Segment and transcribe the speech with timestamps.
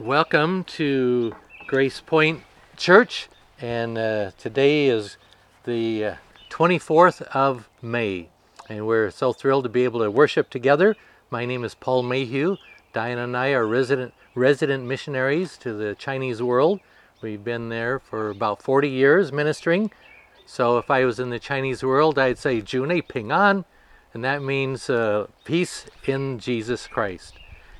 [0.00, 1.34] Welcome to
[1.66, 2.44] Grace Point
[2.76, 3.28] Church,
[3.60, 5.16] and uh, today is
[5.64, 6.14] the uh,
[6.50, 8.28] 24th of May,
[8.68, 10.94] and we're so thrilled to be able to worship together.
[11.30, 12.58] My name is Paul Mayhew.
[12.92, 16.78] Diana and I are resident resident missionaries to the Chinese world.
[17.20, 19.90] We've been there for about 40 years ministering.
[20.46, 23.64] So if I was in the Chinese world, I'd say June Ping An,
[24.14, 27.34] and that means uh, peace in Jesus Christ.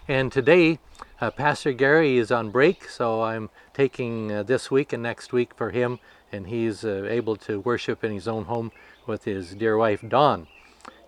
[0.08, 0.80] And today,
[1.20, 5.52] uh, Pastor Gary is on break, so I'm taking uh, this week and next week
[5.54, 5.98] for him,
[6.30, 8.70] and he's uh, able to worship in his own home
[9.06, 10.46] with his dear wife Dawn.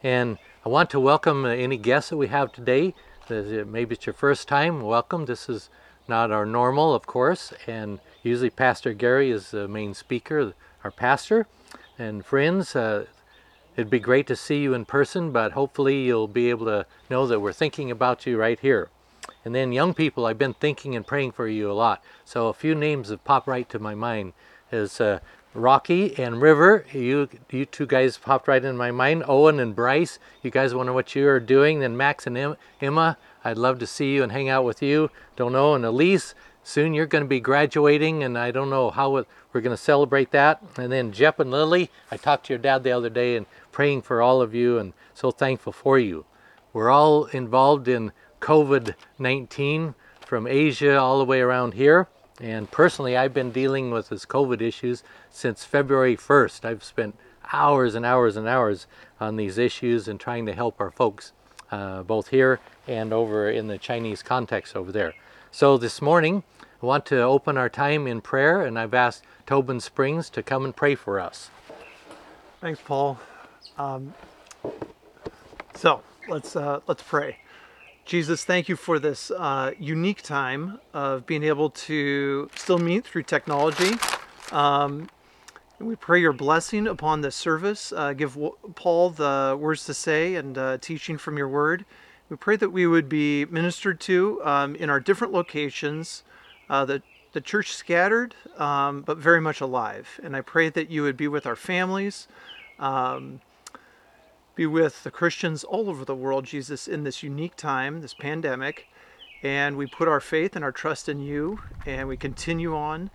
[0.02, 2.94] And I want to welcome uh, any guests that we have today.
[3.28, 4.82] Maybe it's your first time.
[4.82, 5.26] Welcome.
[5.26, 5.70] This is
[6.08, 11.46] not our normal, of course, and usually Pastor Gary is the main speaker, our pastor.
[11.96, 13.06] And friends, uh,
[13.76, 17.28] it'd be great to see you in person, but hopefully you'll be able to know
[17.28, 18.88] that we're thinking about you right here.
[19.44, 22.02] And then young people, I've been thinking and praying for you a lot.
[22.24, 24.32] So a few names have popped right to my mind.
[24.72, 25.18] Is uh,
[25.52, 29.24] Rocky and River, you you two guys popped right in my mind.
[29.26, 31.80] Owen and Bryce, you guys wonder what you are doing.
[31.80, 35.10] Then Max and Emma, I'd love to see you and hang out with you.
[35.34, 35.74] Don't know.
[35.74, 39.76] And Elise, soon you're going to be graduating, and I don't know how we're going
[39.76, 40.62] to celebrate that.
[40.76, 44.02] And then Jeff and Lily, I talked to your dad the other day and praying
[44.02, 46.26] for all of you, and so thankful for you.
[46.72, 52.08] We're all involved in COVID 19 from Asia all the way around here.
[52.40, 56.64] And personally, I've been dealing with this COVID issues since February 1st.
[56.64, 57.16] I've spent
[57.52, 58.86] hours and hours and hours
[59.20, 61.32] on these issues and trying to help our folks,
[61.70, 65.14] uh, both here and over in the Chinese context over there.
[65.50, 66.44] So this morning,
[66.82, 70.64] I want to open our time in prayer, and I've asked Tobin Springs to come
[70.64, 71.50] and pray for us.
[72.60, 73.18] Thanks, Paul.
[73.76, 74.14] Um,
[75.74, 77.38] so let's uh, let's pray.
[78.04, 83.22] Jesus, thank you for this uh, unique time of being able to still meet through
[83.22, 83.92] technology.
[84.50, 85.08] Um,
[85.78, 87.92] we pray your blessing upon this service.
[87.92, 88.36] Uh, give
[88.74, 91.84] Paul the words to say and uh, teaching from your word.
[92.28, 96.22] We pray that we would be ministered to um, in our different locations,
[96.68, 97.02] uh, the,
[97.32, 100.20] the church scattered, um, but very much alive.
[100.22, 102.28] And I pray that you would be with our families.
[102.78, 103.40] Um,
[104.54, 108.88] be with the Christians all over the world, Jesus, in this unique time, this pandemic.
[109.42, 113.10] And we put our faith and our trust in you, and we continue on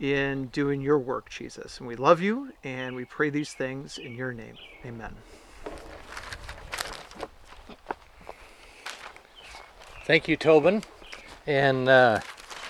[0.00, 1.78] in doing your work, Jesus.
[1.78, 4.56] And we love you, and we pray these things in your name.
[4.84, 5.14] Amen.
[10.04, 10.82] Thank you, Tobin.
[11.46, 12.20] And uh,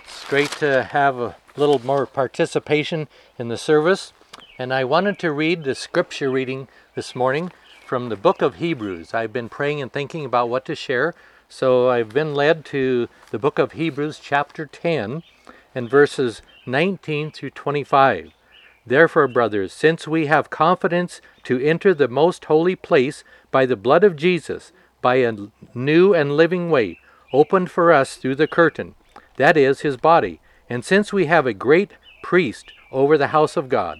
[0.04, 3.08] it's great to have a little more participation
[3.38, 4.12] in the service.
[4.58, 7.50] And I wanted to read the scripture reading this morning
[7.92, 9.12] from the book of Hebrews.
[9.12, 11.12] I've been praying and thinking about what to share,
[11.46, 15.22] so I've been led to the book of Hebrews, chapter 10,
[15.74, 18.32] and verses 19 through 25.
[18.86, 24.04] Therefore, brothers, since we have confidence to enter the most holy place by the blood
[24.04, 25.36] of Jesus, by a
[25.74, 26.98] new and living way,
[27.30, 28.94] opened for us through the curtain,
[29.36, 31.90] that is, his body, and since we have a great
[32.22, 33.98] priest over the house of God,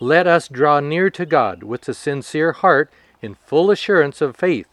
[0.00, 4.68] let us draw near to God with a sincere heart in full assurance of faith,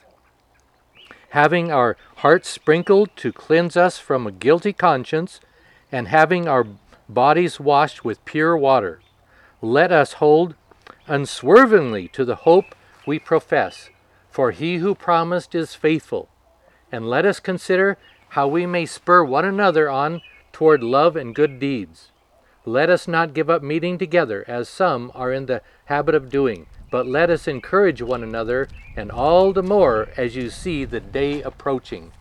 [1.29, 5.39] having our hearts sprinkled to cleanse us from a guilty conscience,
[5.91, 6.65] and having our
[7.07, 9.01] bodies washed with pure water.
[9.61, 10.55] Let us hold
[11.07, 12.75] unswervingly to the hope
[13.05, 13.89] we profess,
[14.29, 16.29] for he who promised is faithful.
[16.91, 17.97] And let us consider
[18.29, 22.11] how we may spur one another on toward love and good deeds.
[22.65, 26.67] Let us not give up meeting together, as some are in the habit of doing
[26.91, 31.41] but let us encourage one another, and all the more as you see the day
[31.41, 32.11] approaching.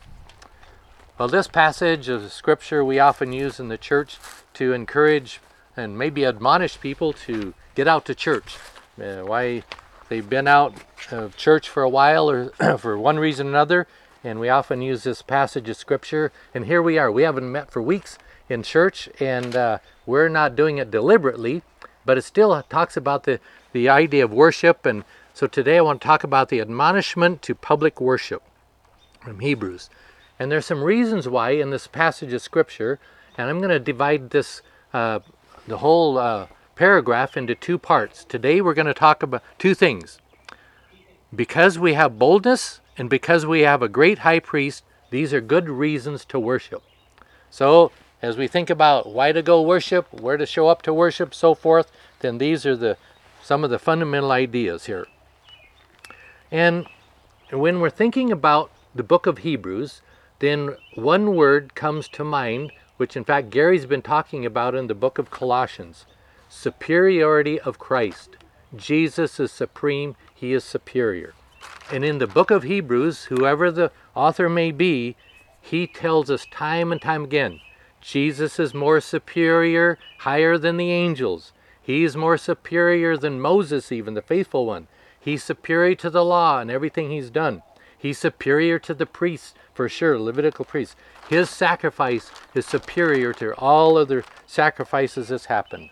[1.19, 4.19] Well, this passage of scripture we often use in the church
[4.54, 5.41] to encourage
[5.76, 8.56] and maybe admonish people to get out to church.
[9.00, 9.62] Uh, why
[10.08, 10.74] they've been out
[11.10, 12.48] of church for a while or
[12.78, 13.86] for one reason or another,
[14.22, 16.33] and we often use this passage of scripture.
[16.53, 17.10] And here we are.
[17.12, 18.18] We haven't met for weeks
[18.48, 21.62] in church, and uh, we're not doing it deliberately,
[22.04, 23.41] but it still talks about the
[23.74, 24.86] the idea of worship.
[24.86, 25.04] And
[25.34, 28.42] so today I want to talk about the admonishment to public worship
[29.21, 29.91] from Hebrews.
[30.39, 32.98] And there's some reasons why in this passage of Scripture,
[33.36, 34.62] and I'm going to divide this,
[34.92, 35.21] uh,
[35.66, 36.47] the whole uh,
[36.77, 38.24] paragraph into two parts.
[38.24, 40.18] Today we're going to talk about two things.
[41.34, 45.68] Because we have boldness and because we have a great high priest, these are good
[45.68, 46.83] reasons to worship.
[47.51, 47.91] So,
[48.24, 51.54] as we think about why to go worship, where to show up to worship, so
[51.54, 52.97] forth, then these are the
[53.42, 55.06] some of the fundamental ideas here.
[56.50, 56.86] And
[57.53, 60.00] when we're thinking about the book of Hebrews,
[60.38, 64.94] then one word comes to mind which in fact Gary's been talking about in the
[64.94, 66.06] book of Colossians
[66.48, 68.38] superiority of Christ.
[68.74, 71.34] Jesus is supreme, he is superior.
[71.92, 75.16] And in the book of Hebrews, whoever the author may be,
[75.60, 77.60] he tells us time and time again
[78.04, 81.54] Jesus is more superior, higher than the angels.
[81.80, 84.89] He is more superior than Moses, even the faithful one.
[85.18, 87.62] He's superior to the law and everything he's done.
[87.97, 90.97] He's superior to the priests, for sure, Levitical priests.
[91.30, 95.89] His sacrifice is superior to all other sacrifices that's happened.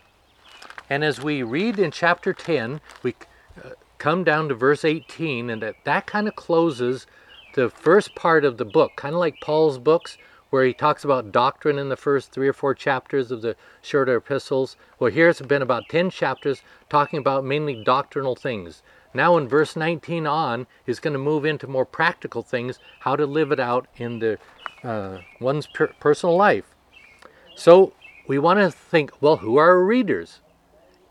[0.87, 3.15] And as we read in chapter 10, we
[3.57, 7.07] uh, come down to verse 18, and that, that kind of closes
[7.55, 10.19] the first part of the book, kind of like Paul's books,
[10.53, 14.17] where he talks about doctrine in the first three or four chapters of the shorter
[14.17, 14.77] epistles.
[14.99, 18.83] Well, here it's been about 10 chapters talking about mainly doctrinal things.
[19.15, 23.25] Now, in verse 19 on, he's going to move into more practical things, how to
[23.25, 24.37] live it out in the
[24.83, 26.75] uh, one's per- personal life.
[27.55, 27.93] So,
[28.27, 30.41] we want to think well, who are our readers?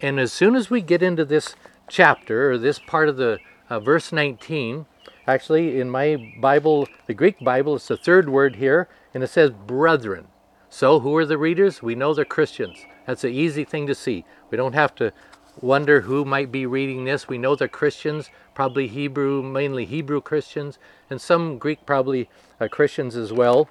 [0.01, 1.57] And as soon as we get into this
[1.89, 4.87] chapter, or this part of the uh, verse 19,
[5.27, 9.51] actually in my Bible, the Greek Bible, it's the third word here, and it says
[9.51, 10.29] brethren.
[10.69, 11.83] So who are the readers?
[11.83, 12.79] We know they're Christians.
[13.07, 14.25] That's an easy thing to see.
[14.51, 15.13] We don't have to
[15.61, 17.29] wonder who might be reading this.
[17.29, 20.79] We know they're Christians, probably Hebrew, mainly Hebrew Christians,
[21.11, 22.29] and some Greek probably
[22.61, 23.69] uh, Christians as well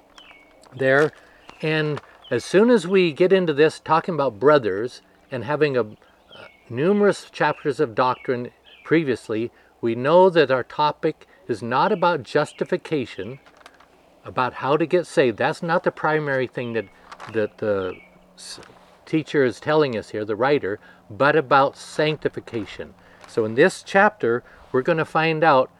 [0.76, 1.12] there.
[1.60, 2.00] And
[2.30, 5.86] as soon as we get into this, talking about brothers and having a,
[6.68, 8.50] numerous chapters of doctrine
[8.84, 9.50] previously,
[9.80, 13.38] we know that our topic is not about justification,
[14.24, 15.38] about how to get saved.
[15.38, 16.86] That's not the primary thing that,
[17.32, 17.96] that the
[19.06, 20.78] teacher is telling us here, the writer,
[21.10, 22.94] but about sanctification.
[23.28, 25.70] So in this chapter, we're going to find out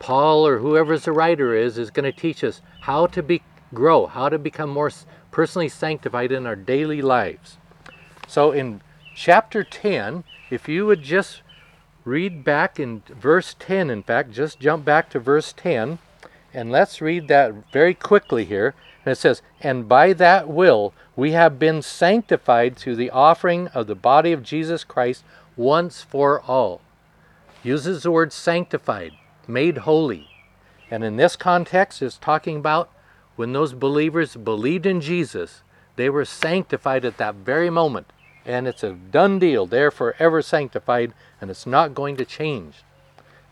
[0.00, 3.42] Paul or whoever's the writer is is going to teach us how to be
[3.74, 4.90] grow, how to become more
[5.30, 7.58] personally sanctified in our daily lives.
[8.26, 8.80] So in
[9.14, 11.42] chapter 10, if you would just
[12.04, 15.98] read back in verse 10, in fact, just jump back to verse 10,
[16.54, 18.74] and let's read that very quickly here.
[19.04, 23.86] And it says, And by that will we have been sanctified through the offering of
[23.86, 25.24] the body of Jesus Christ
[25.56, 26.80] once for all.
[27.62, 29.12] Uses the word sanctified,
[29.46, 30.28] made holy.
[30.90, 32.90] And in this context, it's talking about
[33.36, 35.62] when those believers believed in Jesus,
[35.96, 38.06] they were sanctified at that very moment
[38.48, 39.66] and it's a done deal.
[39.66, 42.82] They're forever sanctified, and it's not going to change.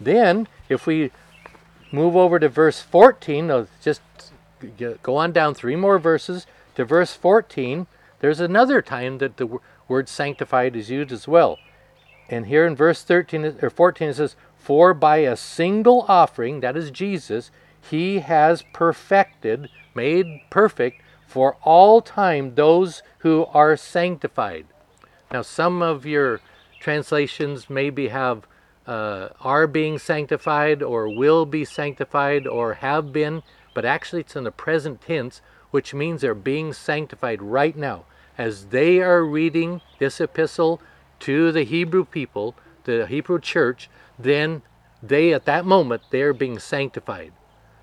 [0.00, 1.12] Then, if we
[1.92, 4.00] move over to verse 14, just
[5.02, 7.86] go on down three more verses to verse 14,
[8.20, 11.58] there's another time that the word sanctified is used as well.
[12.28, 16.76] And here in verse 13 or 14 it says, For by a single offering, that
[16.76, 17.50] is Jesus,
[17.88, 24.66] he has perfected, made perfect for all time those who are sanctified.
[25.32, 26.40] Now, some of your
[26.80, 28.46] translations maybe have
[28.86, 33.42] uh, are being sanctified or will be sanctified or have been,
[33.74, 35.40] but actually it's in the present tense,
[35.70, 38.04] which means they're being sanctified right now.
[38.38, 40.80] As they are reading this epistle
[41.20, 42.54] to the Hebrew people,
[42.84, 43.88] the Hebrew church,
[44.18, 44.62] then
[45.02, 47.32] they at that moment they're being sanctified.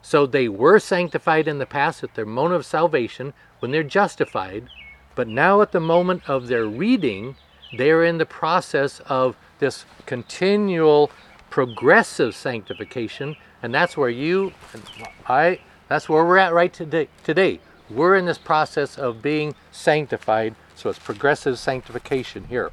[0.01, 4.67] So they were sanctified in the past at their moment of salvation when they're justified,
[5.15, 7.36] but now, at the moment of their reading,
[7.77, 11.10] they are in the process of this continual
[11.50, 14.84] progressive sanctification, and that's where you and
[15.27, 17.08] I, that's where we're at right today.
[17.24, 22.72] Today, we're in this process of being sanctified, so it's progressive sanctification here.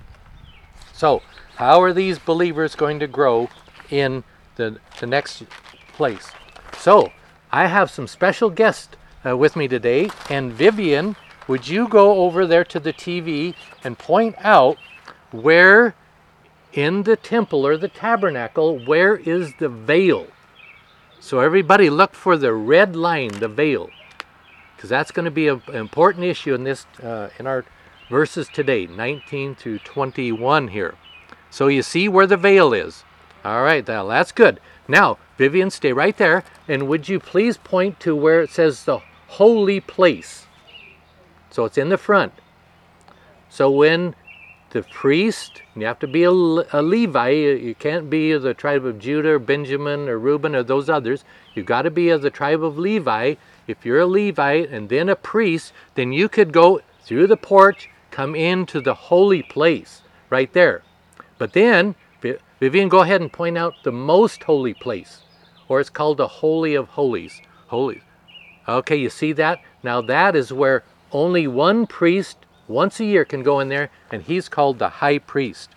[0.92, 1.22] So,
[1.56, 3.48] how are these believers going to grow
[3.88, 4.24] in
[4.56, 5.44] the, the next
[5.92, 6.32] place?
[6.76, 7.12] So,
[7.52, 11.14] I have some special guests uh, with me today, and Vivian
[11.46, 13.54] would you go over there to the TV
[13.84, 14.76] and point out
[15.30, 15.94] where
[16.72, 20.26] in the temple or the tabernacle, where is the veil?
[21.18, 23.90] So everybody look for the red line, the veil,
[24.74, 27.64] because that's going to be an important issue in this uh, in our
[28.08, 30.94] verses today, 19 to 21 here.
[31.50, 33.04] So you see where the veil is.
[33.44, 34.60] All right, now that's good.
[34.88, 39.00] Now, Vivian, stay right there, and would you please point to where it says the
[39.28, 40.46] holy place?
[41.50, 42.32] So it's in the front.
[43.48, 44.14] So when
[44.70, 48.84] the priest, you have to be a, a Levi, you can't be of the tribe
[48.84, 51.24] of Judah or Benjamin or Reuben or those others.
[51.54, 53.34] You've got to be of the tribe of Levi.
[53.66, 57.90] If you're a Levite and then a priest, then you could go through the porch,
[58.10, 60.82] come into the holy place right there.
[61.38, 61.96] But then,
[62.60, 65.22] Vivian, go ahead and point out the most holy place,
[65.68, 67.40] or it's called the Holy of Holies.
[67.68, 68.02] Holy.
[68.68, 69.58] Okay, you see that?
[69.82, 72.39] Now that is where only one priest
[72.70, 75.70] once a year can go in there, and he's called the high priest.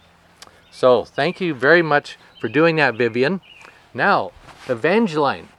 [0.72, 3.42] So thank you very much for doing that, Vivian.
[3.94, 4.32] Now,
[4.68, 5.50] Evangeline,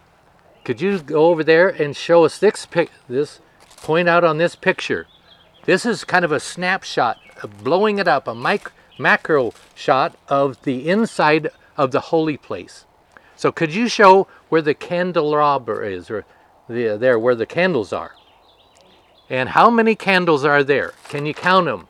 [0.64, 2.90] could you go over there and show us this pic?
[3.08, 3.40] This
[3.76, 5.06] point out on this picture.
[5.64, 10.62] This is kind of a snapshot, of blowing it up, a mic- macro shot of
[10.62, 12.86] the inside of the holy place.
[13.36, 16.24] So could you show where the candelabra is, or
[16.68, 18.12] the, there where the candles are?
[19.30, 20.92] And how many candles are there?
[21.08, 21.88] Can you count them?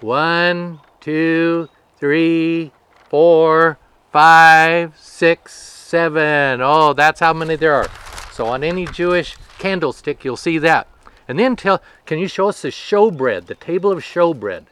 [0.00, 2.72] One, two, three,
[3.08, 3.78] four,
[4.10, 6.60] five, six, seven.
[6.60, 7.88] Oh, that's how many there are.
[8.32, 10.88] So on any Jewish candlestick, you'll see that.
[11.28, 14.66] And then tell, can you show us the showbread, the table of showbread?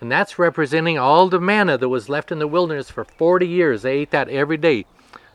[0.00, 3.82] And that's representing all the manna that was left in the wilderness for 40 years.
[3.82, 4.86] They ate that every day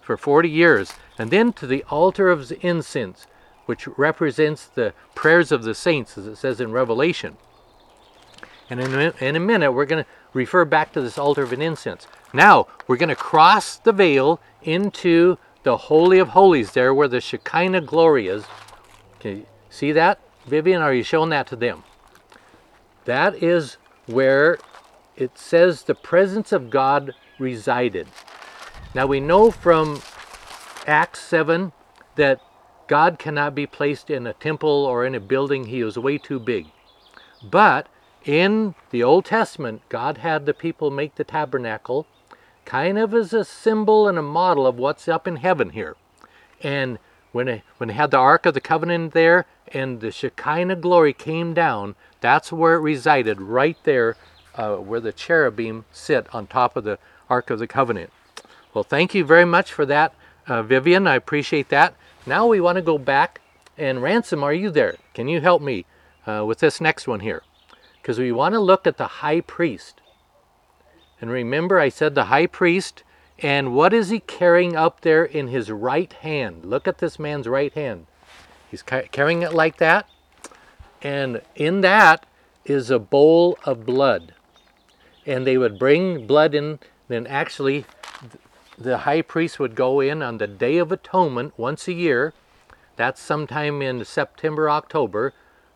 [0.01, 0.93] for 40 years.
[1.17, 3.27] And then to the altar of incense,
[3.65, 7.38] which represents the prayers of the saints, as it says in Revelation.
[8.70, 11.53] And in a, in a minute, we're going to refer back to this altar of
[11.53, 12.08] an incense.
[12.34, 17.22] Now, we're going to cross the veil into the Holy of Holies, there where the
[17.22, 18.46] Shekinah glory is.
[19.20, 20.20] Can you see that?
[20.46, 21.84] Vivian, are you showing that to them?
[23.05, 24.58] That is where
[25.15, 28.08] it says the presence of God resided.
[28.93, 30.01] Now we know from
[30.86, 31.72] Acts 7
[32.15, 32.41] that
[32.88, 36.40] God cannot be placed in a temple or in a building, he is way too
[36.40, 36.68] big.
[37.44, 37.88] But
[38.25, 42.08] in the Old Testament, God had the people make the tabernacle
[42.66, 45.96] kind of as a symbol and a model of what's up in heaven here.
[46.62, 47.00] And
[47.32, 51.54] when they, when had the Ark of the Covenant there and the Shekinah glory came
[51.54, 54.16] down, that's where it resided, right there
[54.56, 57.00] uh, where the cherubim sit on top of the
[57.30, 58.12] Ark of the Covenant.
[58.74, 60.13] Well, thank you very much for that,
[60.48, 61.08] uh, Vivian.
[61.08, 61.96] I appreciate that.
[62.25, 63.42] Now we want to go back.
[63.77, 64.96] And Ransom, are you there?
[65.13, 65.86] Can you help me
[66.27, 67.42] uh, with this next one here?
[68.01, 70.01] Because we want to look at the high priest.
[71.20, 73.03] And remember, I said the high priest,
[73.39, 76.65] and what is he carrying up there in his right hand?
[76.65, 78.08] Look at this man's right hand.
[78.70, 80.08] He's ca- carrying it like that.
[81.01, 82.25] And in that
[82.65, 84.34] is a bowl of blood.
[85.25, 87.86] And they would bring blood in, then actually,
[88.77, 92.34] the high priest would go in on the Day of Atonement once a year.
[92.96, 95.34] That's sometime in September, October,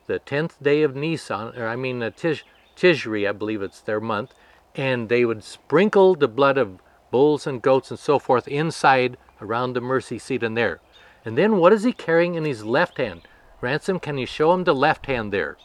[0.08, 4.00] the 10th day of Nisan, or I mean, uh, Tish, Tishri, I believe it's their
[4.00, 4.34] month
[4.78, 9.74] and they would sprinkle the blood of bulls and goats and so forth inside around
[9.74, 10.80] the mercy seat in there.
[11.26, 13.28] And then what is he carrying in his left hand?
[13.60, 15.58] Ransom, can you show him the left hand there?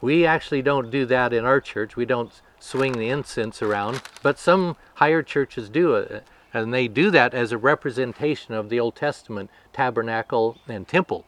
[0.00, 1.96] We actually don't do that in our church.
[1.96, 6.24] We don't swing the incense around, but some higher churches do it.
[6.52, 11.24] And they do that as a representation of the Old Testament tabernacle and temple.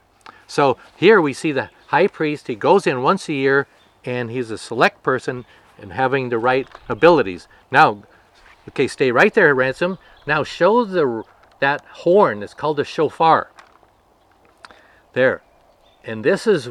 [0.47, 2.47] So here we see the high priest.
[2.47, 3.67] He goes in once a year
[4.05, 5.45] and he's a select person
[5.79, 7.49] and having the right abilities.
[7.71, 8.03] Now,
[8.69, 9.99] okay, stay right there, Ransom.
[10.27, 11.25] Now show the
[11.61, 12.43] that horn.
[12.43, 13.51] It's called a shofar.
[15.13, 15.43] There.
[16.03, 16.71] And this is,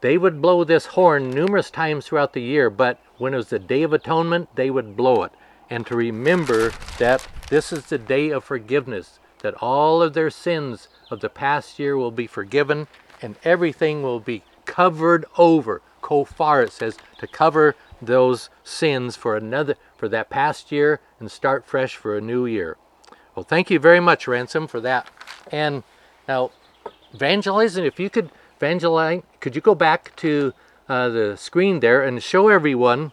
[0.00, 3.58] they would blow this horn numerous times throughout the year, but when it was the
[3.58, 5.32] Day of Atonement, they would blow it.
[5.68, 10.88] And to remember that this is the day of forgiveness, that all of their sins
[11.10, 12.88] of the past year will be forgiven
[13.22, 15.82] and everything will be covered over.
[16.02, 21.66] Kofar, it says, to cover those sins for another for that past year and start
[21.66, 22.76] fresh for a new year.
[23.34, 25.08] Well, thank you very much, Ransom, for that.
[25.52, 25.82] And
[26.26, 26.50] now,
[27.12, 28.30] Evangeline, if you could
[28.60, 30.52] Evangeline, could you go back to
[30.86, 33.10] uh, the screen there and show everyone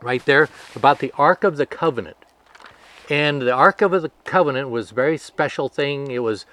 [0.00, 2.16] right there about the Ark of the Covenant.
[3.10, 6.10] And the Ark of the Covenant was a very special thing.
[6.10, 6.46] It was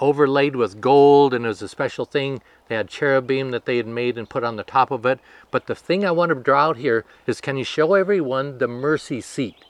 [0.00, 2.42] overlaid with gold and it was a special thing.
[2.68, 5.18] They had cherubim that they had made and put on the top of it.
[5.50, 8.68] But the thing I want to draw out here is can you show everyone the
[8.68, 9.64] mercy seat?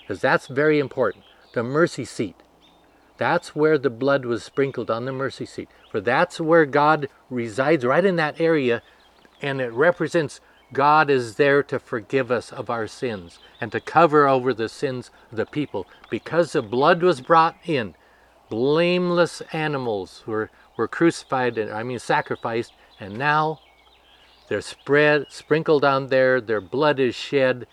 [0.00, 1.24] Because that's very important.
[1.52, 2.36] The mercy seat.
[3.16, 5.68] That's where the blood was sprinkled on the mercy seat.
[5.90, 8.82] For that's where God resides, right in that area.
[9.40, 10.40] And it represents
[10.72, 15.10] God is there to forgive us of our sins and to cover over the sins
[15.30, 15.86] of the people.
[16.10, 17.94] Because the blood was brought in,
[18.48, 23.60] blameless animals were, were crucified, and, I mean sacrificed, and now
[24.48, 27.66] they're spread, sprinkled on there, their blood is shed.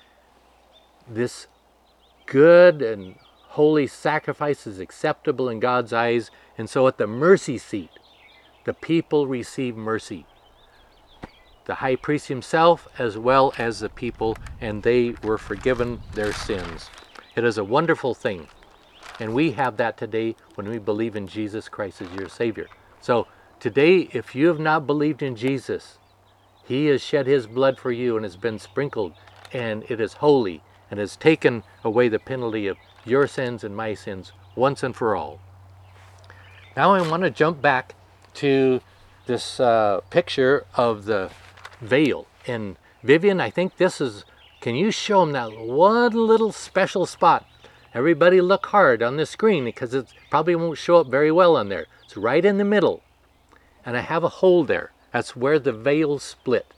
[1.07, 1.48] This
[2.27, 3.15] good and
[3.51, 7.89] holy sacrifice is acceptable in God's eyes, and so at the mercy seat,
[8.65, 10.25] the people receive mercy.
[11.65, 16.89] The high priest himself, as well as the people, and they were forgiven their sins.
[17.36, 18.48] It is a wonderful thing.
[19.20, 22.67] And we have that today when we believe in Jesus Christ as your Savior.
[23.00, 23.27] So
[23.62, 26.00] Today, if you have not believed in Jesus,
[26.63, 29.13] He has shed His blood for you and has been sprinkled,
[29.53, 33.93] and it is holy and has taken away the penalty of your sins and my
[33.93, 35.39] sins once and for all.
[36.75, 37.96] Now I want to jump back
[38.36, 38.81] to
[39.25, 41.31] this uh, picture of the
[41.81, 42.27] veil.
[42.48, 44.25] And Vivian, I think this is,
[44.62, 47.46] can you show them that one little special spot?
[47.93, 51.70] Everybody look hard on the screen because it probably won't show up very well on
[51.70, 51.88] there.
[52.05, 53.03] It's right in the middle.
[53.86, 54.91] And I have a hole there.
[55.12, 56.74] That's where the veil split.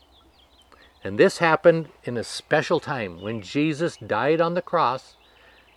[1.03, 5.15] And this happened in a special time when Jesus died on the cross,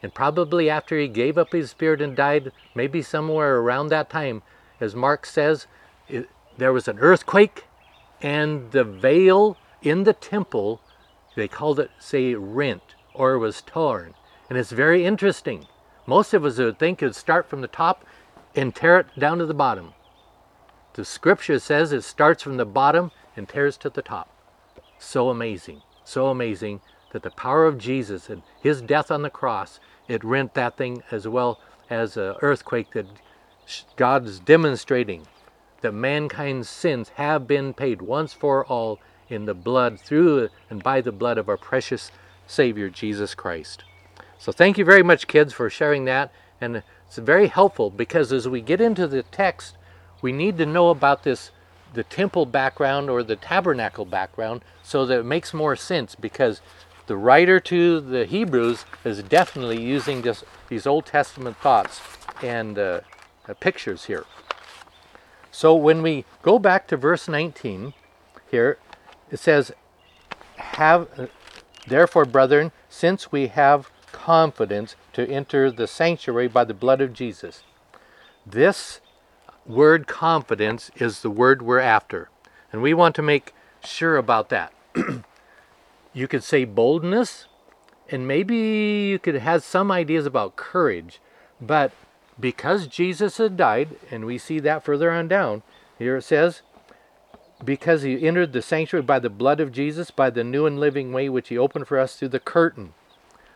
[0.03, 4.43] and probably after he gave up his spirit and died, maybe somewhere around that time,
[4.81, 5.67] as Mark says,
[6.09, 7.65] it, there was an earthquake,
[8.21, 10.81] and the veil in the temple,
[11.35, 14.15] they called it, say, rent or was torn.
[14.49, 15.67] And it's very interesting.
[16.07, 18.05] Most of us would think it'd start from the top
[18.55, 19.95] and tear it down to the bottom.
[20.95, 24.31] The scripture says it starts from the bottom and tears to the top.
[24.99, 26.81] So amazing, so amazing
[27.13, 31.03] that the power of Jesus and his death on the cross, it rent that thing
[31.11, 33.07] as well as an earthquake that
[33.97, 35.27] God is demonstrating
[35.81, 38.99] that mankind's sins have been paid once for all
[39.29, 42.11] in the blood, through and by the blood of our precious
[42.47, 43.85] Savior, Jesus Christ.
[44.39, 46.33] So thank you very much, kids, for sharing that.
[46.61, 49.77] And it's very helpful because as we get into the text,
[50.23, 51.51] we need to know about this
[51.95, 56.61] the temple background or the tabernacle background so that it makes more sense because
[57.07, 60.25] the writer to the Hebrews is definitely using
[60.69, 62.01] these Old Testament thoughts
[62.43, 63.01] and uh,
[63.49, 64.25] uh, pictures here.
[65.51, 67.95] So when we go back to verse 19
[68.51, 68.79] here,
[69.31, 69.73] it says,
[70.57, 71.27] "Have uh,
[71.87, 77.63] therefore, brethren, since we have confidence to enter the sanctuary by the blood of Jesus."
[78.45, 79.01] This
[79.65, 82.29] word confidence is the word we're after.
[82.73, 84.73] And we want to make sure about that.
[86.17, 87.45] you could say boldness,
[88.09, 91.21] and maybe you could have some ideas about courage,
[91.61, 91.93] but
[92.41, 95.63] because Jesus had died, and we see that further on down,
[95.99, 96.63] here it says,
[97.63, 101.13] because he entered the sanctuary by the blood of Jesus, by the new and living
[101.13, 102.95] way which he opened for us through the curtain.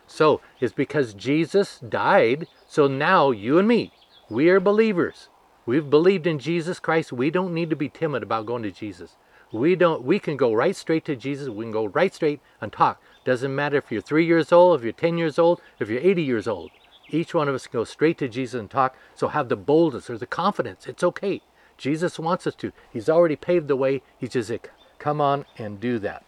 [0.05, 3.91] So it's because Jesus died, so now you and me,
[4.29, 5.29] we are believers.
[5.65, 7.11] We've believed in Jesus Christ.
[7.11, 9.15] We don't need to be timid about going to Jesus.
[9.51, 11.49] We don't we can go right straight to Jesus.
[11.49, 13.01] We can go right straight and talk.
[13.25, 16.23] Doesn't matter if you're 3 years old, if you're 10 years old, if you're 80
[16.23, 16.71] years old.
[17.09, 18.95] Each one of us can go straight to Jesus and talk.
[19.15, 20.87] So have the boldness or the confidence.
[20.87, 21.41] It's okay.
[21.77, 22.71] Jesus wants us to.
[22.91, 24.01] He's already paved the way.
[24.17, 26.23] He just said, come on and do that.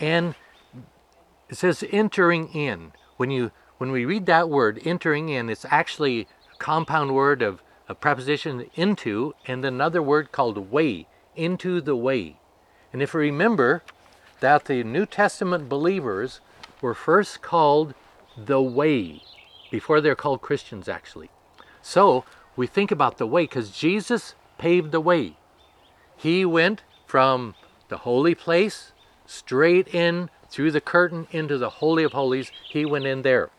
[0.00, 0.34] And
[1.48, 2.92] it says entering in.
[3.16, 7.62] When you when we read that word entering in, it's actually a compound word of
[7.88, 12.36] a preposition into and another word called way, into the way.
[12.92, 13.82] And if you remember
[14.40, 16.40] that the New Testament believers
[16.80, 17.94] were first called
[18.36, 19.22] the way
[19.70, 21.30] before they're called Christians actually.
[21.82, 22.24] So
[22.56, 25.36] we think about the way because Jesus paved the way.
[26.16, 27.54] He went from
[27.88, 28.92] the holy place
[29.26, 32.52] straight in through the curtain into the Holy of Holies.
[32.68, 33.50] He went in there.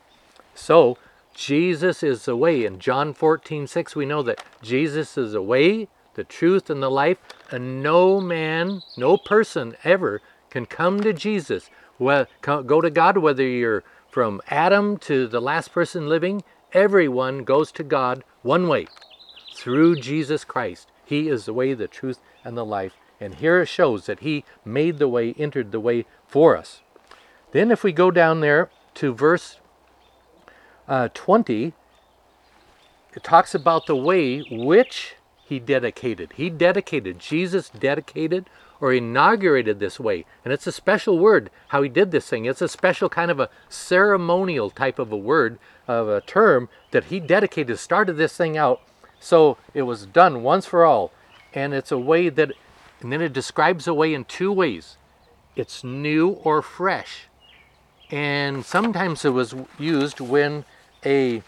[0.53, 0.97] So
[1.33, 2.65] Jesus is the way.
[2.65, 6.89] In John 14, 6, we know that Jesus is the way, the truth, and the
[6.89, 7.17] life,
[7.51, 13.47] and no man, no person ever can come to Jesus, well, go to God, whether
[13.47, 18.87] you're from Adam to the last person living, everyone goes to God one way,
[19.55, 20.89] through Jesus Christ.
[21.05, 22.93] He is the way, the truth, and the life.
[23.19, 26.81] And here it shows that He made the way, entered the way for us.
[27.51, 29.59] Then, if we go down there to verse
[30.87, 31.73] uh, 20,
[33.15, 35.15] it talks about the way which
[35.47, 36.33] he dedicated.
[36.35, 38.49] He dedicated, Jesus dedicated
[38.81, 40.25] or inaugurated this way.
[40.43, 42.45] And it's a special word how he did this thing.
[42.45, 47.05] It's a special kind of a ceremonial type of a word, of a term that
[47.05, 48.81] he dedicated, started this thing out.
[49.19, 51.11] So it was done once for all.
[51.53, 52.51] And it's a way that,
[53.01, 54.97] and then it describes a way in two ways
[55.55, 57.27] it's new or fresh.
[58.11, 60.65] And sometimes it was used when
[61.05, 61.43] a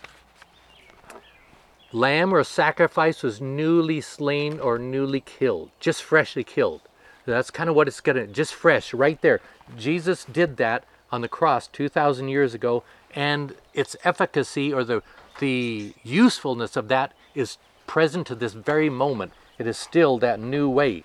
[1.97, 6.81] lamb or sacrifice was newly slain or newly killed, just freshly killed.
[7.25, 9.41] That's kind of what it's going to, just fresh, right there.
[9.77, 12.83] Jesus did that on the cross 2,000 years ago,
[13.13, 15.03] and its efficacy or the,
[15.39, 19.33] the usefulness of that is present to this very moment.
[19.57, 21.03] It is still that new way.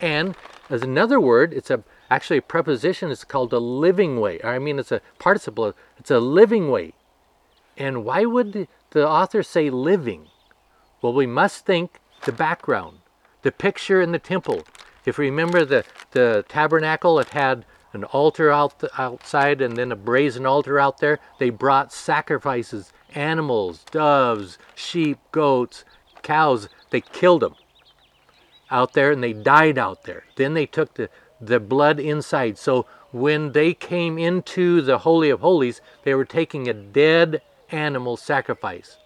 [0.00, 0.34] And
[0.68, 3.10] as another word, it's a actually a preposition.
[3.10, 4.40] It's called a living way.
[4.44, 5.74] I mean, it's a participle.
[5.98, 6.92] It's a living way.
[7.76, 10.28] And why would the authors say living?
[11.02, 13.00] Well, we must think the background.
[13.42, 14.64] the picture in the temple.
[15.04, 19.92] If you remember the, the tabernacle, it had an altar out the, outside and then
[19.92, 21.20] a brazen altar out there.
[21.38, 25.84] They brought sacrifices, animals, doves, sheep, goats,
[26.22, 26.68] cows.
[26.90, 27.54] They killed them
[28.70, 30.24] out there and they died out there.
[30.36, 32.56] Then they took the, the blood inside.
[32.56, 37.42] So when they came into the Holy of Holies, they were taking a dead
[37.74, 38.96] animal sacrifice.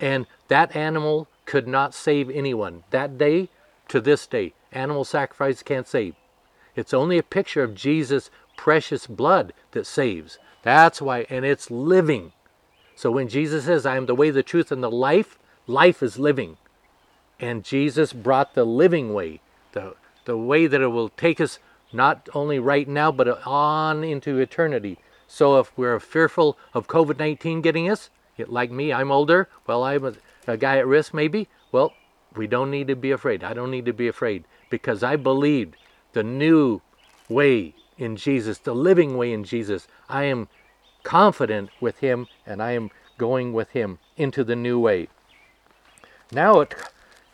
[0.00, 2.82] And that animal could not save anyone.
[2.90, 3.50] That day
[3.88, 6.14] to this day, animal sacrifice can't save.
[6.74, 10.38] It's only a picture of Jesus' precious blood that saves.
[10.62, 12.32] That's why, and it's living.
[12.94, 16.18] So when Jesus says, I am the way, the truth, and the life, life is
[16.18, 16.56] living.
[17.38, 19.40] And Jesus brought the living way,
[19.72, 21.58] the, the way that it will take us
[21.92, 24.98] not only right now, but on into eternity.
[25.32, 30.04] So if we're fearful of COVID 19 getting us, like me, I'm older, well, I'm
[30.04, 30.12] a,
[30.46, 31.94] a guy at risk maybe, well,
[32.36, 33.42] we don't need to be afraid.
[33.42, 35.76] I don't need to be afraid because I believed
[36.12, 36.82] the new
[37.30, 39.88] way in Jesus, the living way in Jesus.
[40.06, 40.48] I am
[41.02, 45.08] confident with Him and I am going with Him into the new way.
[46.30, 46.74] Now it,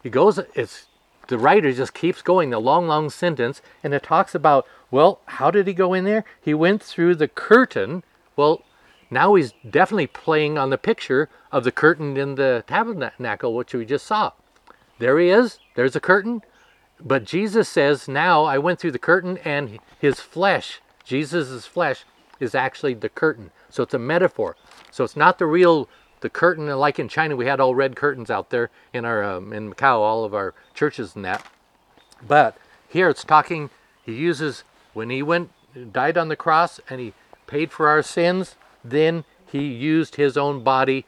[0.04, 0.86] it goes, it's,
[1.26, 5.50] the writer just keeps going, the long, long sentence, and it talks about, well, how
[5.50, 6.24] did he go in there?
[6.40, 8.02] He went through the curtain.
[8.36, 8.62] Well,
[9.10, 13.84] now he's definitely playing on the picture of the curtain in the tabernacle, which we
[13.84, 14.32] just saw.
[14.98, 15.58] There he is.
[15.74, 16.42] There's a curtain.
[17.00, 22.04] But Jesus says, Now I went through the curtain, and his flesh, Jesus' flesh,
[22.40, 23.50] is actually the curtain.
[23.70, 24.56] So it's a metaphor.
[24.90, 25.88] So it's not the real
[26.20, 29.52] the curtain like in China we had all red curtains out there in our um,
[29.52, 31.46] in Macau all of our churches and that
[32.26, 32.56] but
[32.88, 33.70] here it's talking
[34.04, 34.64] he uses
[34.98, 35.50] when he went
[35.92, 37.12] died on the cross and he
[37.46, 41.06] paid for our sins then he used his own body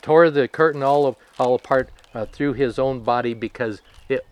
[0.00, 4.24] tore the curtain all of, all apart uh, through his own body because it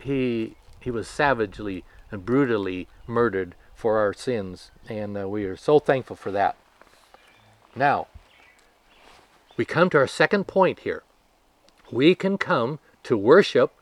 [0.00, 5.78] he he was savagely and brutally murdered for our sins and uh, we are so
[5.78, 6.56] thankful for that
[7.76, 8.06] now
[9.56, 11.02] we come to our second point here.
[11.90, 13.72] We can come to worship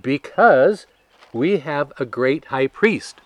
[0.00, 0.86] because
[1.32, 3.20] we have a great high priest.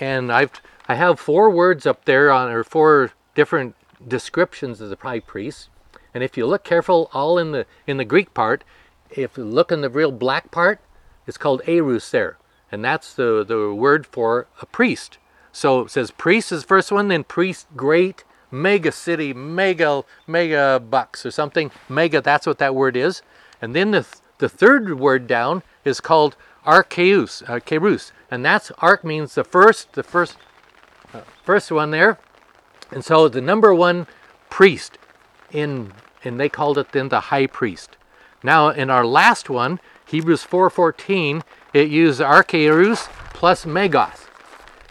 [0.00, 0.52] And I've
[0.88, 3.74] I have four words up there on or four different
[4.06, 5.68] descriptions of the high priest.
[6.14, 8.64] And if you look careful, all in the in the Greek part,
[9.10, 10.80] if you look in the real black part,
[11.26, 12.38] it's called hiereus there.
[12.70, 15.18] And that's the, the word for a priest.
[15.52, 21.24] So it says priest is first one, then priest great, mega city, mega mega bucks
[21.26, 21.70] or something.
[21.88, 23.22] Mega, that's what that word is.
[23.60, 24.06] And then the
[24.38, 26.36] the third word down is called
[26.68, 30.36] archiereus, archiereus, and that's ark means the first, the first,
[31.14, 32.18] uh, first one there.
[32.90, 34.06] And so the number one
[34.50, 34.98] priest
[35.50, 37.96] in, and they called it then the high priest.
[38.42, 44.28] Now in our last one, Hebrews 4:14, it used archiereus plus megos.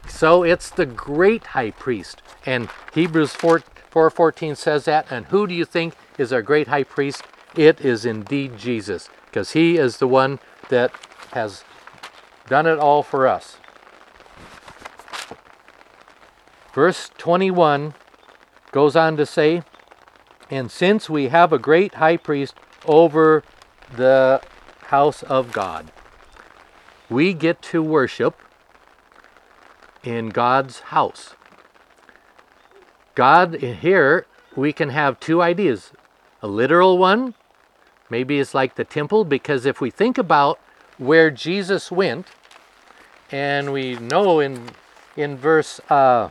[0.08, 2.22] So it's the great high priest.
[2.46, 3.60] And Hebrews 4,
[3.92, 5.12] 4.14 says that.
[5.12, 7.24] And who do you think is our great high priest?
[7.56, 10.92] It is indeed Jesus, because he is the one that
[11.34, 11.64] has
[12.48, 13.58] done it all for us.
[16.74, 17.94] Verse 21
[18.72, 19.64] goes on to say,
[20.50, 22.56] And since we have a great high priest
[22.86, 23.44] over
[23.96, 24.42] the
[24.88, 25.92] house of God,
[27.10, 28.40] we get to worship
[30.04, 31.36] in God's house.
[33.16, 35.92] God, here we can have two ideas
[36.42, 37.34] a literal one,
[38.10, 40.60] maybe it's like the temple, because if we think about
[40.98, 42.28] where Jesus went,
[43.32, 44.70] and we know in
[45.16, 46.30] in verse uh,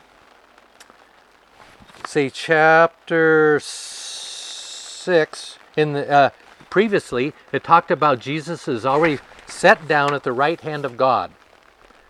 [2.07, 6.31] say chapter six in the uh,
[6.70, 11.33] previously it talked about Jesus is already set down at the right hand of God.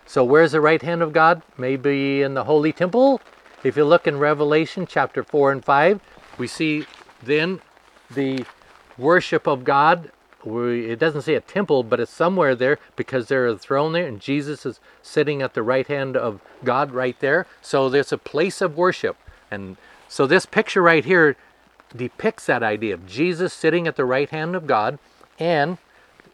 [0.06, 1.42] So where's the right hand of God?
[1.58, 3.20] Maybe in the holy temple,
[3.64, 6.00] if you look in Revelation chapter 4 and 5,
[6.38, 6.86] we see
[7.22, 7.60] then
[8.14, 8.44] the
[8.96, 10.12] worship of God.
[10.46, 14.20] It doesn't say a temple, but it's somewhere there because there's a throne there, and
[14.20, 17.46] Jesus is sitting at the right hand of God right there.
[17.60, 19.16] So there's a place of worship.
[19.50, 19.76] And
[20.08, 21.36] so this picture right here
[21.94, 24.98] depicts that idea of Jesus sitting at the right hand of God,
[25.38, 25.78] and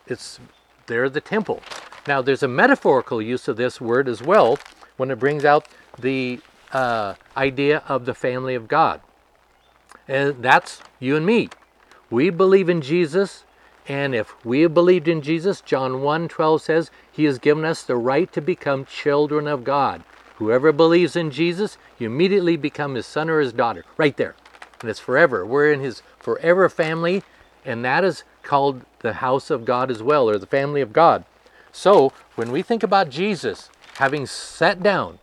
[0.07, 0.39] it's
[0.87, 1.63] there the temple.
[2.07, 4.59] Now, there's a metaphorical use of this word as well
[4.97, 6.41] when it brings out the
[6.73, 9.01] uh, idea of the family of God.
[10.09, 11.49] And that's you and me.
[12.11, 13.45] We believe in Jesus,
[13.89, 17.83] and if we have believed in Jesus, John 1 12 says, He has given us
[17.83, 20.05] the right to become children of God.
[20.37, 23.85] Whoever believes in Jesus, you immediately become his son or his daughter.
[23.97, 24.35] Right there.
[24.81, 25.45] And it's forever.
[25.45, 27.23] We're in his forever family,
[27.65, 31.25] and that is called the house of God as well, or the family of God.
[31.73, 35.19] So, when we think about Jesus having sat down,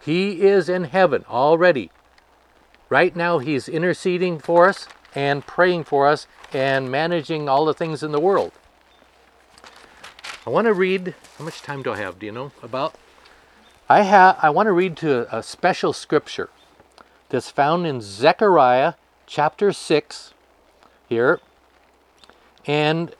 [0.00, 1.90] he is in heaven already.
[2.88, 8.02] Right now, he's interceding for us and praying for us and managing all the things
[8.02, 8.52] in the world.
[10.46, 12.18] I want to read, how much time do I have?
[12.18, 12.94] Do you know about?
[13.88, 16.48] I have I want to read to a special scripture
[17.28, 18.94] that's found in Zechariah
[19.26, 20.34] chapter 6
[21.08, 21.40] here.
[22.66, 23.14] And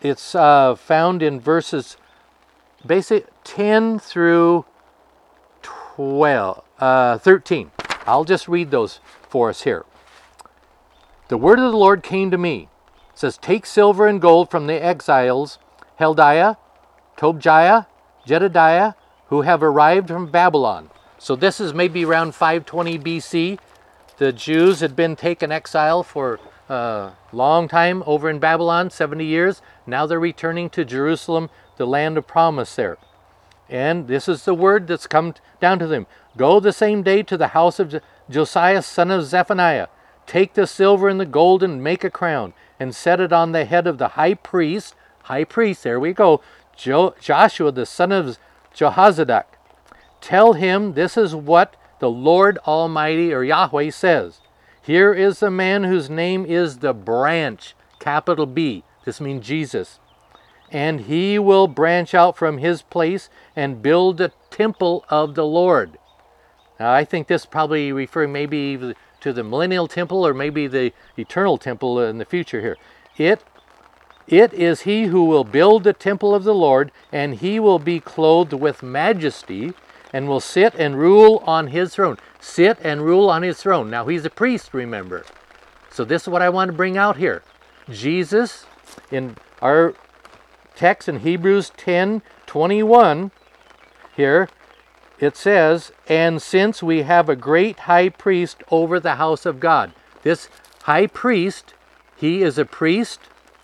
[0.00, 1.96] it's uh, found in verses
[2.86, 4.64] basic 10 through
[5.62, 7.70] 12, uh, 13.
[8.06, 9.84] I'll just read those for us here.
[11.30, 12.68] The word of the Lord came to me.
[13.12, 15.60] It says, Take silver and gold from the exiles,
[16.00, 16.56] Heldiah,
[17.16, 17.86] Tobijah,
[18.26, 18.94] Jedediah,
[19.28, 20.90] who have arrived from Babylon.
[21.18, 23.60] So this is maybe around 520 BC.
[24.16, 29.62] The Jews had been taken exile for a long time over in Babylon, 70 years.
[29.86, 32.98] Now they're returning to Jerusalem, the land of promise there.
[33.68, 36.08] And this is the word that's come down to them.
[36.36, 39.86] Go the same day to the house of Josiah, son of Zephaniah.
[40.30, 43.64] Take the silver and the gold and make a crown, and set it on the
[43.64, 44.94] head of the high priest.
[45.24, 46.40] High priest, there we go.
[46.76, 48.38] Jo- Joshua, the son of
[48.72, 49.46] Jehozadak.
[50.20, 54.40] Tell him this is what the Lord Almighty or Yahweh says.
[54.80, 58.84] Here is the man whose name is the branch, capital B.
[59.04, 59.98] This means Jesus.
[60.70, 65.98] And he will branch out from his place and build the temple of the Lord.
[66.78, 71.58] Now, I think this probably referring maybe to the millennial temple or maybe the eternal
[71.58, 72.76] temple in the future here.
[73.16, 73.42] It
[74.30, 77.98] it is he who will build the temple of the Lord, and he will be
[77.98, 79.72] clothed with majesty,
[80.12, 82.16] and will sit and rule on his throne.
[82.38, 83.90] Sit and rule on his throne.
[83.90, 85.24] Now he's a priest, remember.
[85.90, 87.42] So this is what I want to bring out here.
[87.90, 88.66] Jesus,
[89.10, 89.94] in our
[90.76, 93.32] text in Hebrews 10 21,
[94.16, 94.48] here,
[95.20, 99.92] it says, And since we have a great high priest over the house of God.
[100.22, 100.48] This
[100.82, 101.74] high priest,
[102.16, 103.20] he is a priest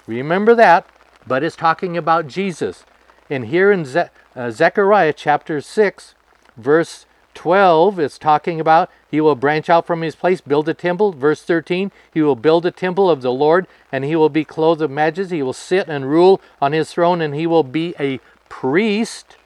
[0.07, 0.87] Remember that,
[1.27, 2.85] but it's talking about Jesus.
[3.29, 6.15] And here in Ze- uh, Zechariah chapter 6,
[6.57, 11.13] verse 12, it's talking about he will branch out from his place, build a temple.
[11.13, 14.81] Verse 13, he will build a temple of the Lord, and he will be clothed
[14.81, 15.37] with majesty.
[15.37, 19.37] He will sit and rule on his throne, and he will be a priest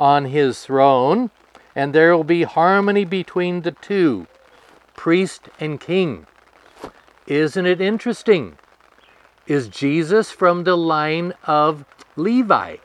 [0.00, 1.30] on his throne.
[1.76, 4.26] And there will be harmony between the two
[4.96, 6.26] priest and king.
[7.28, 8.58] Isn't it interesting?
[9.46, 11.84] Is Jesus from the line of
[12.16, 12.76] Levi?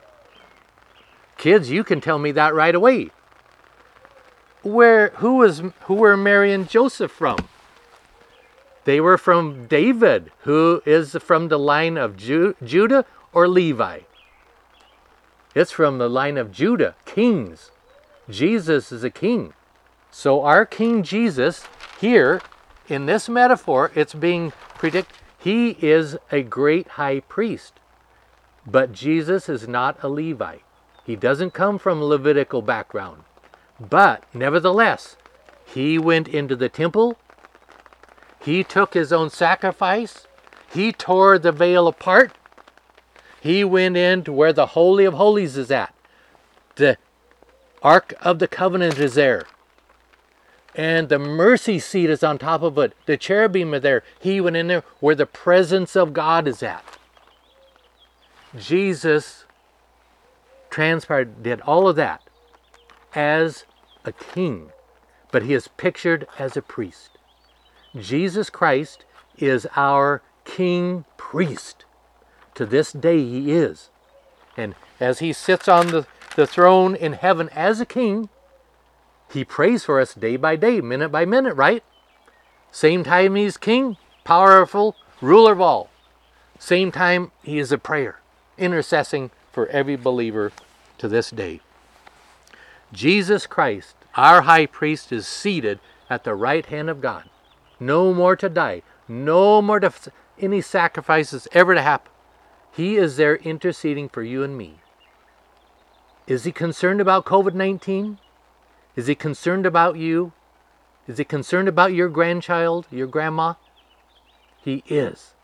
[1.37, 3.09] Kids, you can tell me that right away.
[4.61, 7.37] Where who was who were Mary and Joseph from?
[8.85, 14.01] They were from David, who is from the line of Ju- Judah or Levi.
[15.55, 17.71] It's from the line of Judah, kings.
[18.29, 19.53] Jesus is a king.
[20.11, 21.65] So our King Jesus
[21.99, 22.41] here
[22.87, 25.15] in this metaphor, it's being predicted
[25.45, 27.73] he is a great high priest.
[28.65, 30.63] But Jesus is not a Levite.
[31.05, 33.21] He doesn't come from a Levitical background.
[33.79, 35.17] But nevertheless,
[35.63, 37.19] he went into the temple.
[38.39, 40.25] He took his own sacrifice.
[40.73, 42.31] He tore the veil apart.
[43.45, 45.93] He went into where the Holy of Holies is at.
[46.77, 46.97] The
[47.83, 49.45] Ark of the Covenant is there
[50.73, 52.93] and the mercy seat is on top of it.
[53.05, 54.03] The cherubim are there.
[54.19, 56.83] He went in there where the presence of God is at.
[58.57, 59.45] Jesus
[60.71, 62.23] transpired, did all of that
[63.13, 63.65] as
[64.03, 64.71] a king,
[65.31, 67.11] but he is pictured as a priest.
[67.95, 69.05] Jesus Christ
[69.37, 71.84] is our king priest.
[72.55, 73.89] To this day, he is.
[74.57, 78.29] And as he sits on the, the throne in heaven as a king,
[79.31, 81.83] he prays for us day by day, minute by minute, right?
[82.71, 85.89] Same time he's king, powerful, ruler of all.
[86.59, 88.19] Same time he is a prayer,
[88.57, 90.51] intercessing for every believer
[90.97, 91.59] to this day.
[92.93, 97.29] Jesus Christ, our high priest, is seated at the right hand of God.
[97.79, 99.91] No more to die, no more to
[100.39, 102.11] any sacrifices ever to happen.
[102.75, 104.79] He is there interceding for you and me.
[106.27, 108.17] Is he concerned about COVID 19?
[108.97, 110.33] Is he concerned about you?
[111.07, 113.53] Is he concerned about your grandchild, your grandma?
[114.61, 115.35] He is.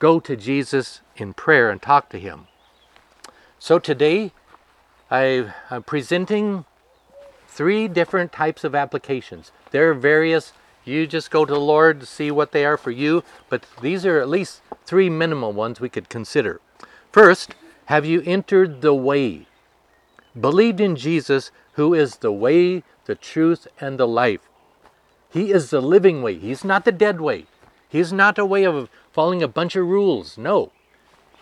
[0.00, 2.48] Go to Jesus in prayer and talk to him.
[3.60, 4.32] So today,
[5.10, 6.64] I, am presenting
[7.46, 9.52] three different types of applications.
[9.70, 10.52] There are various
[10.88, 14.06] You just go to the Lord to see what they are for you, but these
[14.06, 16.62] are at least three minimal ones we could consider.
[17.12, 17.54] First,
[17.86, 19.48] have you entered the way?
[20.38, 24.40] Believed in Jesus, who is the way, the truth, and the life.
[25.30, 26.38] He is the living way.
[26.38, 27.44] He's not the dead way.
[27.90, 30.38] He's not a way of following a bunch of rules.
[30.38, 30.72] No.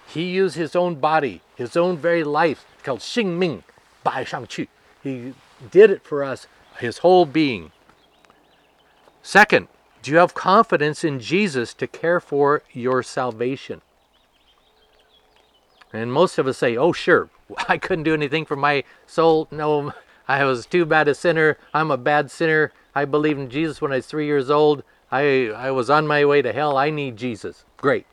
[0.08, 3.62] He used his own body, his own very life, called Xing Ming,
[4.02, 4.66] Bai Shang Qu.
[5.04, 5.34] He
[5.70, 6.48] did it for us,
[6.80, 7.70] his whole being.
[9.26, 9.66] Second,
[10.02, 13.82] do you have confidence in Jesus to care for your salvation?
[15.92, 17.28] And most of us say, oh, sure,
[17.68, 19.48] I couldn't do anything for my soul.
[19.50, 19.92] No,
[20.28, 21.58] I was too bad a sinner.
[21.74, 22.72] I'm a bad sinner.
[22.94, 24.84] I believed in Jesus when I was three years old.
[25.10, 26.76] I, I was on my way to hell.
[26.76, 27.64] I need Jesus.
[27.78, 28.06] Great.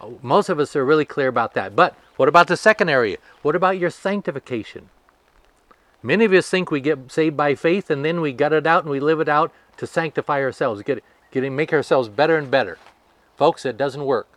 [0.00, 1.76] Oh, most of us are really clear about that.
[1.76, 3.18] But what about the second area?
[3.42, 4.88] What about your sanctification?
[6.02, 8.82] Many of us think we get saved by faith and then we gut it out
[8.82, 12.78] and we live it out to sanctify ourselves, get, getting make ourselves better and better.
[13.36, 14.28] Folks, it doesn't work.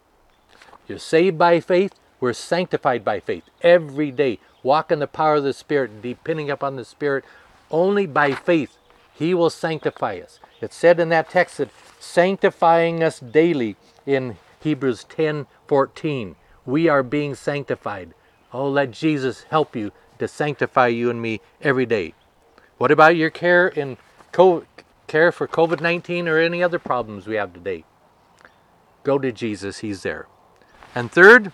[0.88, 4.40] You're saved by faith, we're sanctified by faith every day.
[4.64, 7.24] Walk in the power of the Spirit, depending upon the Spirit.
[7.70, 8.78] Only by faith,
[9.14, 10.40] He will sanctify us.
[10.62, 13.76] It said in that text that sanctifying us daily
[14.06, 16.36] in Hebrews 10 14.
[16.66, 18.14] We are being sanctified.
[18.54, 22.14] Oh, let Jesus help you to sanctify you and me every day.
[22.78, 23.98] What about your care in
[24.32, 24.66] COVID,
[25.08, 27.86] care for COVID 19 or any other problems we have today?
[29.04, 30.28] Go to Jesus, He's there.
[30.94, 31.52] And third,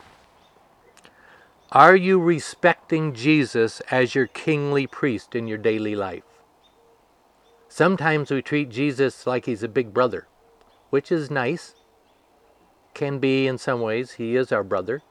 [1.71, 6.24] are you respecting Jesus as your kingly priest in your daily life?
[7.69, 10.28] Sometimes we treat Jesus like he's a big brother,
[10.89, 11.74] which is nice.
[12.93, 15.02] Can be in some ways, he is our brother.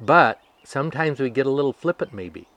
[0.00, 2.48] But sometimes we get a little flippant, maybe.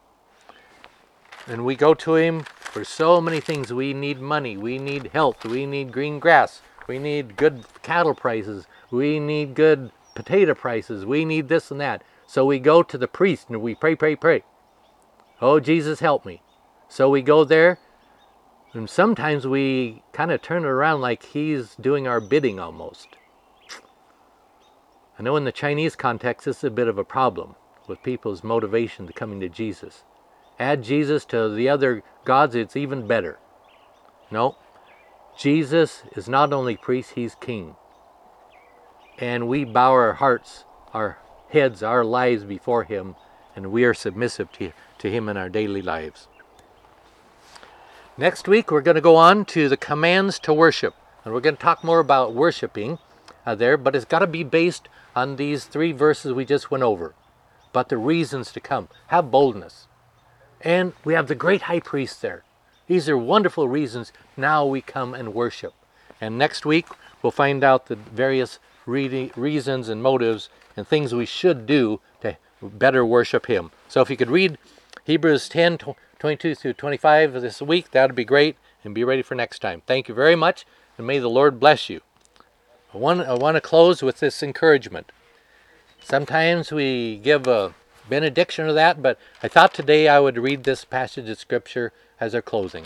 [1.48, 3.72] And we go to him for so many things.
[3.72, 8.68] We need money, we need health, we need green grass, we need good cattle prices,
[8.92, 12.04] we need good potato prices, we need this and that.
[12.26, 14.44] So we go to the priest and we pray, pray, pray.
[15.42, 16.42] Oh, Jesus, help me.
[16.90, 17.80] So we go there,
[18.74, 23.08] and sometimes we kind of turn it around like he's doing our bidding almost.
[25.18, 27.56] I know in the Chinese context, this is a bit of a problem
[27.88, 30.04] with people's motivation to coming to Jesus.
[30.60, 33.38] Add Jesus to the other gods, it's even better.
[34.32, 34.56] No,
[35.38, 37.76] Jesus is not only priest, he's king.
[39.20, 43.16] And we bow our hearts, our heads, our lives before Him,
[43.56, 46.28] and we are submissive to, to Him in our daily lives.
[48.18, 51.56] Next week, we're going to go on to the commands to worship, and we're going
[51.56, 52.98] to talk more about worshiping
[53.46, 56.84] uh, there, but it's got to be based on these three verses we just went
[56.84, 57.14] over.
[57.74, 58.90] But the reasons to come.
[59.08, 59.88] Have boldness.
[60.62, 62.44] And we have the great high priest there.
[62.88, 65.74] These are wonderful reasons now we come and worship.
[66.20, 66.88] And next week,
[67.22, 73.06] we'll find out the various reasons and motives and things we should do to better
[73.06, 73.72] worship Him.
[73.88, 74.58] So if you could read
[75.04, 75.80] Hebrews 10
[76.20, 79.84] 22 through 25 this week, that would be great, and be ready for next time.
[79.86, 80.66] Thank you very much,
[80.98, 82.02] and may the Lord bless you.
[82.94, 85.12] I want, I want to close with this encouragement.
[86.02, 87.76] Sometimes we give a
[88.10, 92.34] benediction of that, but I thought today I would read this passage of Scripture as
[92.34, 92.86] our closing.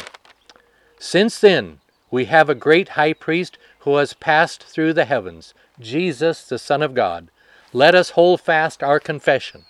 [1.00, 1.80] Since then,
[2.10, 6.82] we have a great high priest who has passed through the heavens, Jesus, the Son
[6.82, 7.30] of God
[7.74, 9.64] let us hold fast our confession.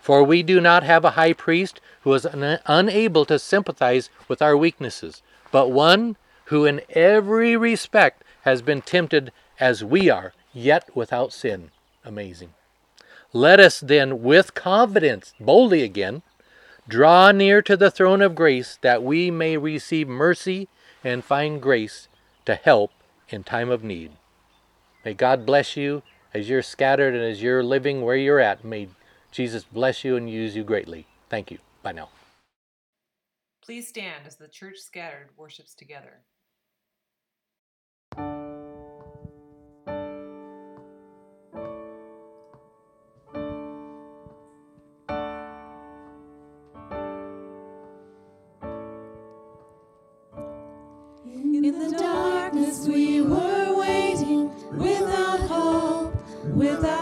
[0.00, 4.40] For we do not have a high priest who is un- unable to sympathize with
[4.40, 10.88] our weaknesses, but one who in every respect has been tempted as we are, yet
[10.96, 11.70] without sin.
[12.04, 12.54] Amazing.
[13.32, 16.22] Let us then, with confidence, boldly again,
[16.88, 20.68] draw near to the throne of grace that we may receive mercy
[21.04, 22.08] and find grace
[22.46, 22.90] to help
[23.28, 24.10] in time of need.
[25.04, 26.02] May God bless you
[26.34, 28.88] as you're scattered and as you're living where you're at, may
[29.30, 31.06] Jesus bless you and use you greatly.
[31.28, 31.58] Thank you.
[31.82, 32.08] Bye now.
[33.62, 36.22] Please stand as the church scattered worships together.